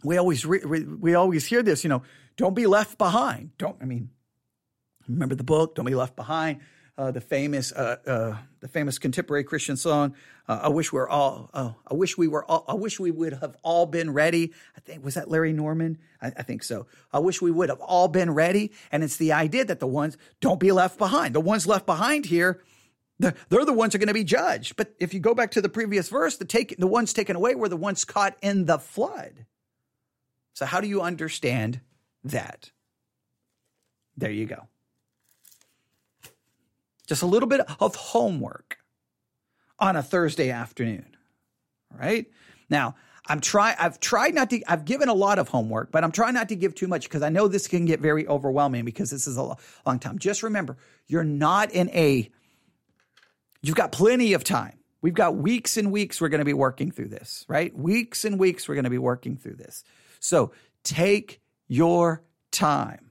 [0.07, 2.03] We always re, we, always hear this, you know,
[2.37, 3.51] don't be left behind.
[3.59, 4.11] Don't I mean
[5.09, 6.61] remember the book, Don't Be Left Behind
[6.99, 10.15] uh, the famous uh, uh, the famous contemporary Christian song.
[10.49, 11.51] Uh, I wish we are all.
[11.53, 12.45] Oh, I wish we were.
[12.45, 14.53] All, I wish we would have all been ready.
[14.77, 15.99] I think was that Larry Norman.
[16.23, 16.87] I, I, think so.
[17.13, 18.73] I wish we would have all been ready.
[18.91, 21.35] And it's the idea that the ones don't be left behind.
[21.35, 22.63] The ones left behind here.
[23.19, 24.77] They're, they're the ones are going to be judged.
[24.77, 27.55] But if you go back to the previous verse, the take the ones taken away
[27.55, 29.47] were the ones caught in the flood.
[30.57, 31.81] So how do you understand
[32.25, 32.71] that?
[34.17, 34.67] There you go.
[37.07, 38.79] Just a little bit of homework
[39.79, 41.15] on a Thursday afternoon.
[41.95, 42.27] Right?
[42.71, 46.11] Now, I'm trying I've tried not to I've given a lot of homework, but I'm
[46.11, 49.11] trying not to give too much because I know this can get very overwhelming because
[49.11, 50.19] this is a long time.
[50.19, 52.31] Just remember, you're not in a
[53.61, 54.79] you've got plenty of time.
[55.03, 57.77] We've got weeks and weeks we're going to be working through this, right?
[57.77, 59.85] Weeks and weeks we're going to be working through this.
[60.21, 60.53] So,
[60.83, 63.11] take your time.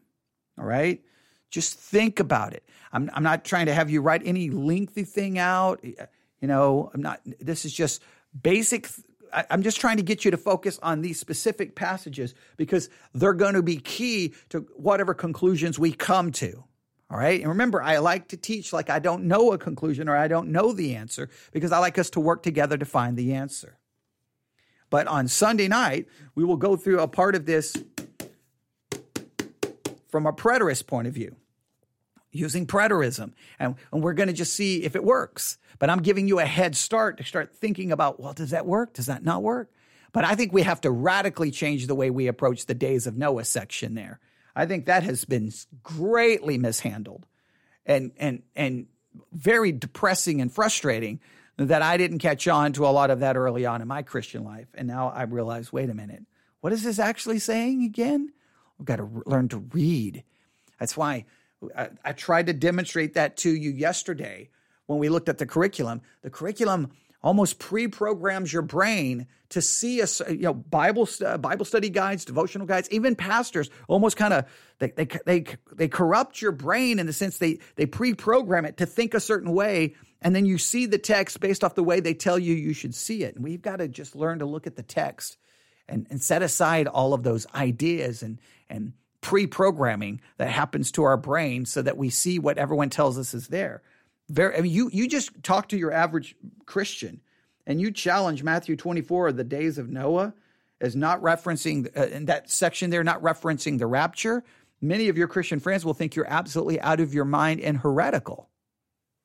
[0.58, 1.02] All right?
[1.50, 2.64] Just think about it.
[2.92, 5.84] I'm, I'm not trying to have you write any lengthy thing out.
[5.84, 8.02] You know, I'm not, this is just
[8.42, 8.88] basic.
[9.34, 13.56] I'm just trying to get you to focus on these specific passages because they're going
[13.56, 16.64] to be key to whatever conclusions we come to.
[17.12, 17.40] All right.
[17.40, 20.50] And remember, I like to teach like I don't know a conclusion or I don't
[20.50, 23.78] know the answer because I like us to work together to find the answer.
[24.90, 27.76] But on Sunday night, we will go through a part of this
[30.10, 31.36] from a preterist point of view
[32.32, 33.34] using preterism.
[33.60, 35.58] And, and we're going to just see if it works.
[35.80, 38.94] But I'm giving you a head start to start thinking about, well, does that work?
[38.94, 39.72] Does that not work?
[40.12, 43.18] But I think we have to radically change the way we approach the days of
[43.18, 44.20] Noah section there.
[44.56, 45.52] I think that has been
[45.84, 47.26] greatly mishandled
[47.86, 48.88] and, and, and
[49.34, 51.20] very depressing and frustrating
[51.58, 54.44] that I didn't catch on to a lot of that early on in my Christian
[54.44, 54.68] life.
[54.74, 56.24] And now I realize, wait a minute,
[56.62, 58.32] what is this actually saying again?
[58.78, 60.24] We've got to re- learn to read.
[60.80, 61.26] That's why
[61.78, 64.50] I, I tried to demonstrate that to you yesterday
[64.88, 66.02] when we looked at the curriculum.
[66.22, 66.92] The curriculum
[67.26, 72.68] almost pre-programs your brain to see a you know Bible uh, Bible study guides, devotional
[72.68, 74.46] guides, even pastors almost kind of
[74.80, 78.86] they, they they they corrupt your brain in the sense they they pre-program it to
[78.86, 82.16] think a certain way, and then you see the text based off the way they
[82.16, 83.36] tell you you should see it.
[83.36, 85.38] And we've got to just learn to look at the text
[85.88, 91.16] and and set aside all of those ideas and and pre-programming that happens to our
[91.16, 93.84] brain so that we see what everyone tells us is there.
[94.28, 96.36] Very, I mean, you you just talk to your average
[96.66, 97.22] Christian,
[97.68, 100.34] and you challenge Matthew 24, the days of Noah,
[100.82, 104.44] as not referencing uh, in that section there, not referencing the rapture.
[104.82, 108.50] Many of your Christian friends will think you're absolutely out of your mind and heretical.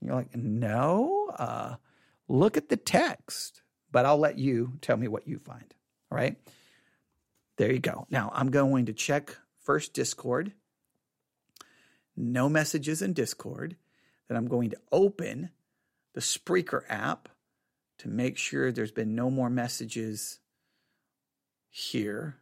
[0.00, 1.76] You're like, no, uh,
[2.28, 3.62] look at the text.
[3.92, 5.74] But I'll let you tell me what you find.
[6.10, 6.36] All right.
[7.56, 8.06] There you go.
[8.08, 10.52] Now I'm going to check first Discord,
[12.16, 13.76] no messages in Discord.
[14.28, 15.50] Then I'm going to open
[16.14, 17.28] the Spreaker app
[17.98, 20.38] to make sure there's been no more messages
[21.68, 22.36] here.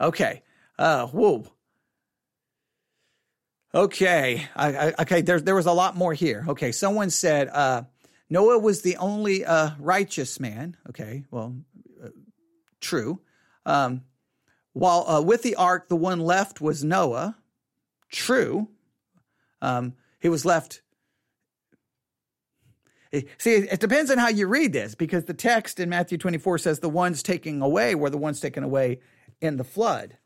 [0.00, 0.42] Okay.
[0.78, 1.46] Uh, whoa.
[3.76, 4.48] Okay.
[4.56, 5.20] I, I, okay.
[5.20, 6.46] There, there was a lot more here.
[6.48, 6.72] Okay.
[6.72, 7.82] Someone said uh,
[8.30, 10.78] Noah was the only uh, righteous man.
[10.88, 11.24] Okay.
[11.30, 11.54] Well,
[12.02, 12.08] uh,
[12.80, 13.20] true.
[13.66, 14.02] Um,
[14.72, 17.36] while uh, with the ark, the one left was Noah.
[18.10, 18.68] True.
[19.60, 20.80] Um, he was left.
[23.12, 26.58] Eh, see, it depends on how you read this because the text in Matthew 24
[26.58, 29.00] says the ones taking away were the ones taken away
[29.42, 30.16] in the flood.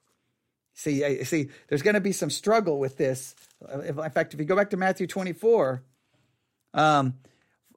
[0.80, 3.34] See, see, there's going to be some struggle with this.
[3.84, 5.82] In fact, if you go back to Matthew 24,
[6.72, 7.14] um,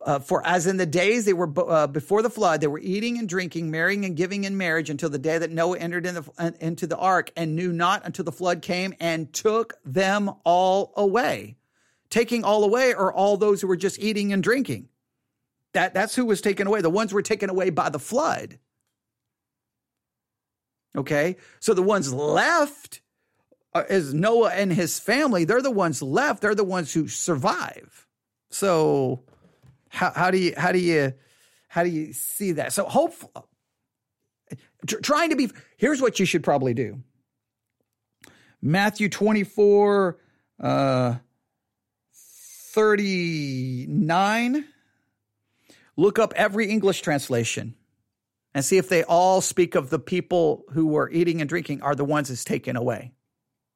[0.02, 3.18] uh, for as in the days they were uh, before the flood, they were eating
[3.18, 6.24] and drinking, marrying and giving in marriage until the day that Noah entered in the,
[6.38, 10.94] uh, into the ark and knew not until the flood came and took them all
[10.96, 11.58] away.
[12.10, 14.88] Taking all away are all those who were just eating and drinking.
[15.74, 16.80] That, that's who was taken away.
[16.80, 18.60] The ones were taken away by the flood.
[20.96, 21.38] Okay.
[21.60, 23.02] So the ones left
[23.74, 25.46] uh, is Noah and his family.
[25.46, 26.42] They're the ones left.
[26.42, 28.08] They're the ones who survive.
[28.50, 29.24] So
[29.90, 31.14] how, how do you how do you
[31.68, 32.74] how do you see that?
[32.74, 33.32] So hopefully,
[35.02, 37.02] trying to be here's what you should probably do.
[38.62, 40.18] Matthew 24
[40.60, 41.16] uh
[42.74, 44.66] 39,
[45.96, 47.76] look up every English translation
[48.54, 51.96] and see if they all speak of the people who were eating and drinking are
[51.96, 53.12] the ones that's taken away.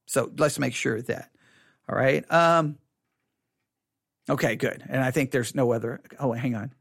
[0.06, 1.30] So let's make sure that.
[1.90, 2.30] All right.
[2.32, 2.78] Um,
[4.30, 4.84] okay, good.
[4.88, 6.02] And I think there's no other.
[6.20, 6.74] Oh, hang on.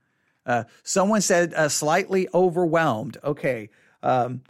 [0.45, 3.19] Uh, someone said uh, slightly overwhelmed.
[3.23, 3.71] Okay.
[4.03, 4.43] Um,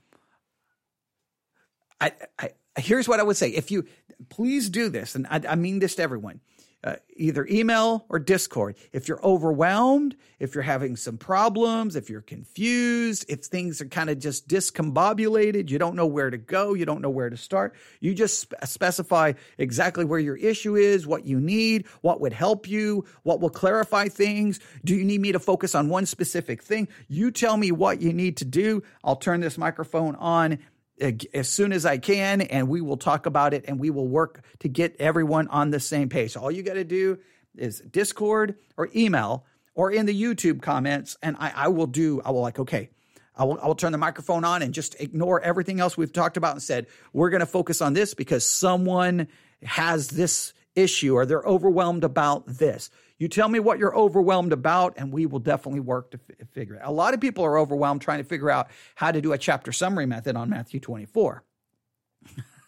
[2.01, 3.49] I, I, here's what I would say.
[3.49, 3.87] If you
[4.29, 6.41] please do this, and I, I mean this to everyone
[6.87, 8.77] uh, either email or Discord.
[8.93, 14.09] If you're overwhelmed, if you're having some problems, if you're confused, if things are kind
[14.09, 17.75] of just discombobulated, you don't know where to go, you don't know where to start,
[17.99, 22.69] you just sp- specify exactly where your issue is, what you need, what would help
[22.69, 24.61] you, what will clarify things.
[24.85, 26.87] Do you need me to focus on one specific thing?
[27.09, 28.85] You tell me what you need to do.
[29.03, 30.61] I'll turn this microphone on
[31.01, 34.45] as soon as I can, and we will talk about it and we will work
[34.61, 36.37] to get everyone on the same page.
[36.37, 37.19] All you got to do
[37.57, 39.45] is Discord or email
[39.75, 42.89] or in the YouTube comments, and I, I will do, I will like, okay,
[43.37, 46.39] I will, I will turn the microphone on and just ignore everything else we've talked
[46.39, 49.29] about and said, we're going to focus on this because someone
[49.63, 52.91] has this issue or they're overwhelmed about this.
[53.19, 56.75] You tell me what you're overwhelmed about, and we will definitely work to f- figure
[56.75, 56.83] it.
[56.83, 56.89] out.
[56.89, 59.73] A lot of people are overwhelmed trying to figure out how to do a chapter
[59.73, 61.43] summary method on Matthew 24.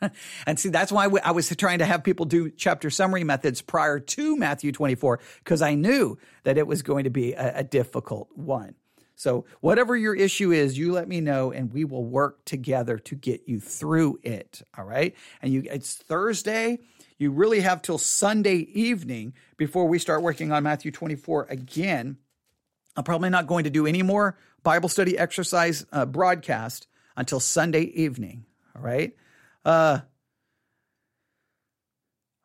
[0.47, 4.01] and see, that's why I was trying to have people do chapter summary methods prior
[4.01, 8.29] to Matthew 24, because I knew that it was going to be a, a difficult
[8.35, 8.75] one.
[9.17, 13.17] So, whatever your issue is, you let me know and we will work together to
[13.17, 14.63] get you through it.
[14.79, 15.17] All right.
[15.43, 16.79] And you, it's Thursday
[17.19, 22.17] you really have till Sunday evening before we start working on Matthew 24 again.
[22.97, 27.83] I'm probably not going to do any more Bible study exercise uh, broadcast until Sunday
[27.83, 28.45] evening.
[28.77, 29.17] All right.
[29.65, 30.01] Uh,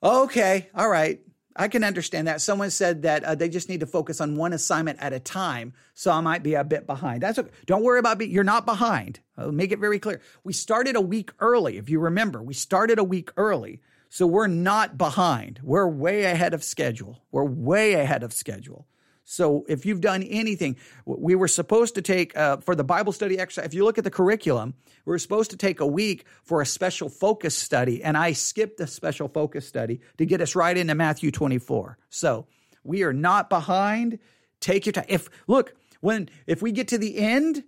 [0.02, 0.70] okay.
[0.76, 1.22] All right.
[1.56, 2.42] I can understand that.
[2.42, 5.74] Someone said that uh, they just need to focus on one assignment at a time,
[5.94, 7.22] so I might be a bit behind.
[7.22, 7.52] That's okay.
[7.68, 8.32] Don't worry about being.
[8.32, 9.20] You're not behind.
[9.38, 10.20] I'll make it very clear.
[10.44, 11.78] We started a week early.
[11.78, 13.82] If you remember, we started a week early.
[14.14, 15.60] So we're not behind.
[15.64, 17.24] We're way ahead of schedule.
[17.32, 18.86] We're way ahead of schedule.
[19.24, 23.40] So if you've done anything, we were supposed to take uh, for the Bible study
[23.40, 23.66] exercise.
[23.66, 26.66] If you look at the curriculum, we were supposed to take a week for a
[26.68, 30.94] special focus study, and I skipped the special focus study to get us right into
[30.94, 31.98] Matthew 24.
[32.12, 32.46] So
[32.84, 34.20] we are not behind.
[34.60, 35.06] Take your time.
[35.08, 37.64] If look when if we get to the end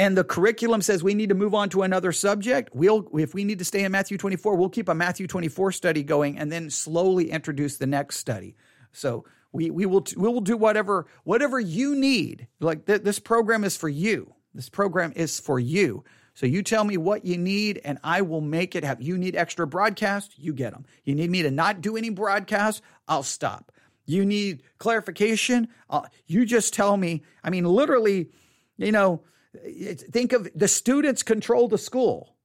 [0.00, 3.44] and the curriculum says we need to move on to another subject, we'll if we
[3.44, 6.70] need to stay in Matthew 24, we'll keep a Matthew 24 study going and then
[6.70, 8.56] slowly introduce the next study.
[8.92, 12.48] So we we will we will do whatever whatever you need.
[12.60, 14.32] Like th- this program is for you.
[14.54, 16.02] This program is for you.
[16.32, 19.04] So you tell me what you need and I will make it happen.
[19.04, 20.86] You need extra broadcast, you get them.
[21.04, 23.70] You need me to not do any broadcast, I'll stop.
[24.06, 27.22] You need clarification, I'll, you just tell me.
[27.44, 28.30] I mean literally,
[28.78, 29.20] you know,
[29.54, 32.36] Think of the students control the school.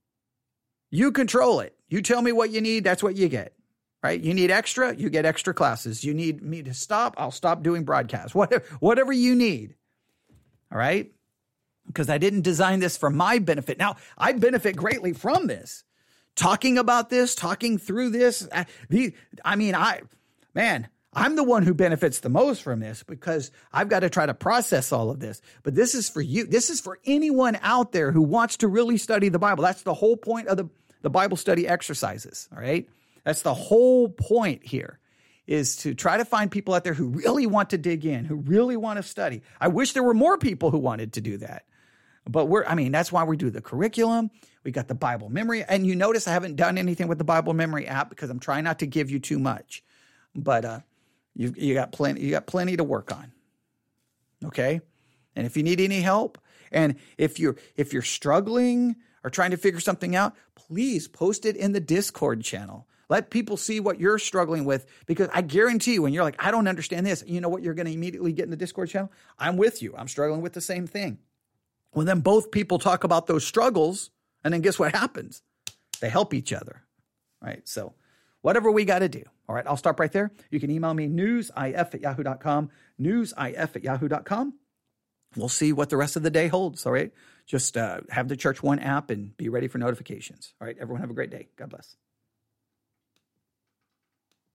[0.90, 1.76] You control it.
[1.88, 3.54] You tell me what you need, that's what you get.
[4.04, 4.20] Right?
[4.22, 6.04] You need extra, you get extra classes.
[6.04, 8.36] You need me to stop, I'll stop doing broadcasts.
[8.36, 9.76] Whatever, whatever you need.
[10.72, 11.12] All right?
[11.88, 13.78] Because I didn't design this for my benefit.
[13.78, 15.84] Now, I benefit greatly from this.
[16.36, 18.48] Talking about this, talking through this.
[18.52, 20.02] I, the, I mean, I,
[20.54, 24.26] man, I'm the one who benefits the most from this because I've got to try
[24.26, 25.42] to process all of this.
[25.64, 26.46] But this is for you.
[26.46, 29.64] This is for anyone out there who wants to really study the Bible.
[29.64, 30.70] That's the whole point of the,
[31.04, 32.50] the Bible study exercises.
[32.54, 32.90] All right.
[33.24, 35.00] That's the whole point here
[35.48, 38.36] is to try to find people out there who really want to dig in, who
[38.36, 39.42] really want to study.
[39.62, 41.66] I wish there were more people who wanted to do that.
[42.28, 44.32] But we're, I mean, that's why we do the curriculum.
[44.64, 45.64] We got the Bible memory.
[45.64, 48.64] And you notice I haven't done anything with the Bible memory app because I'm trying
[48.64, 49.84] not to give you too much.
[50.36, 50.80] But, uh,
[51.36, 53.32] you you got plenty you got plenty to work on.
[54.44, 54.82] Okay?
[55.36, 56.38] And if you need any help
[56.72, 61.56] and if you're if you're struggling or trying to figure something out, please post it
[61.56, 62.88] in the Discord channel.
[63.08, 66.52] Let people see what you're struggling with because I guarantee you when you're like I
[66.52, 69.12] don't understand this, you know what you're going to immediately get in the Discord channel?
[69.38, 69.94] I'm with you.
[69.98, 71.20] I'm struggling with the same thing.
[71.94, 74.10] Well then both people talk about those struggles
[74.44, 75.42] and then guess what happens?
[76.00, 76.84] They help each other.
[77.42, 77.68] Right?
[77.68, 77.94] So
[78.42, 79.24] whatever we got to do.
[79.48, 80.32] All right, I'll stop right there.
[80.50, 82.70] You can email me newsif at yahoo.com,
[83.00, 84.54] newsif at yahoo.com.
[85.36, 86.86] We'll see what the rest of the day holds.
[86.86, 87.12] All right,
[87.46, 90.54] just uh, have the Church One app and be ready for notifications.
[90.60, 91.50] All right, everyone have a great day.
[91.58, 91.96] God bless.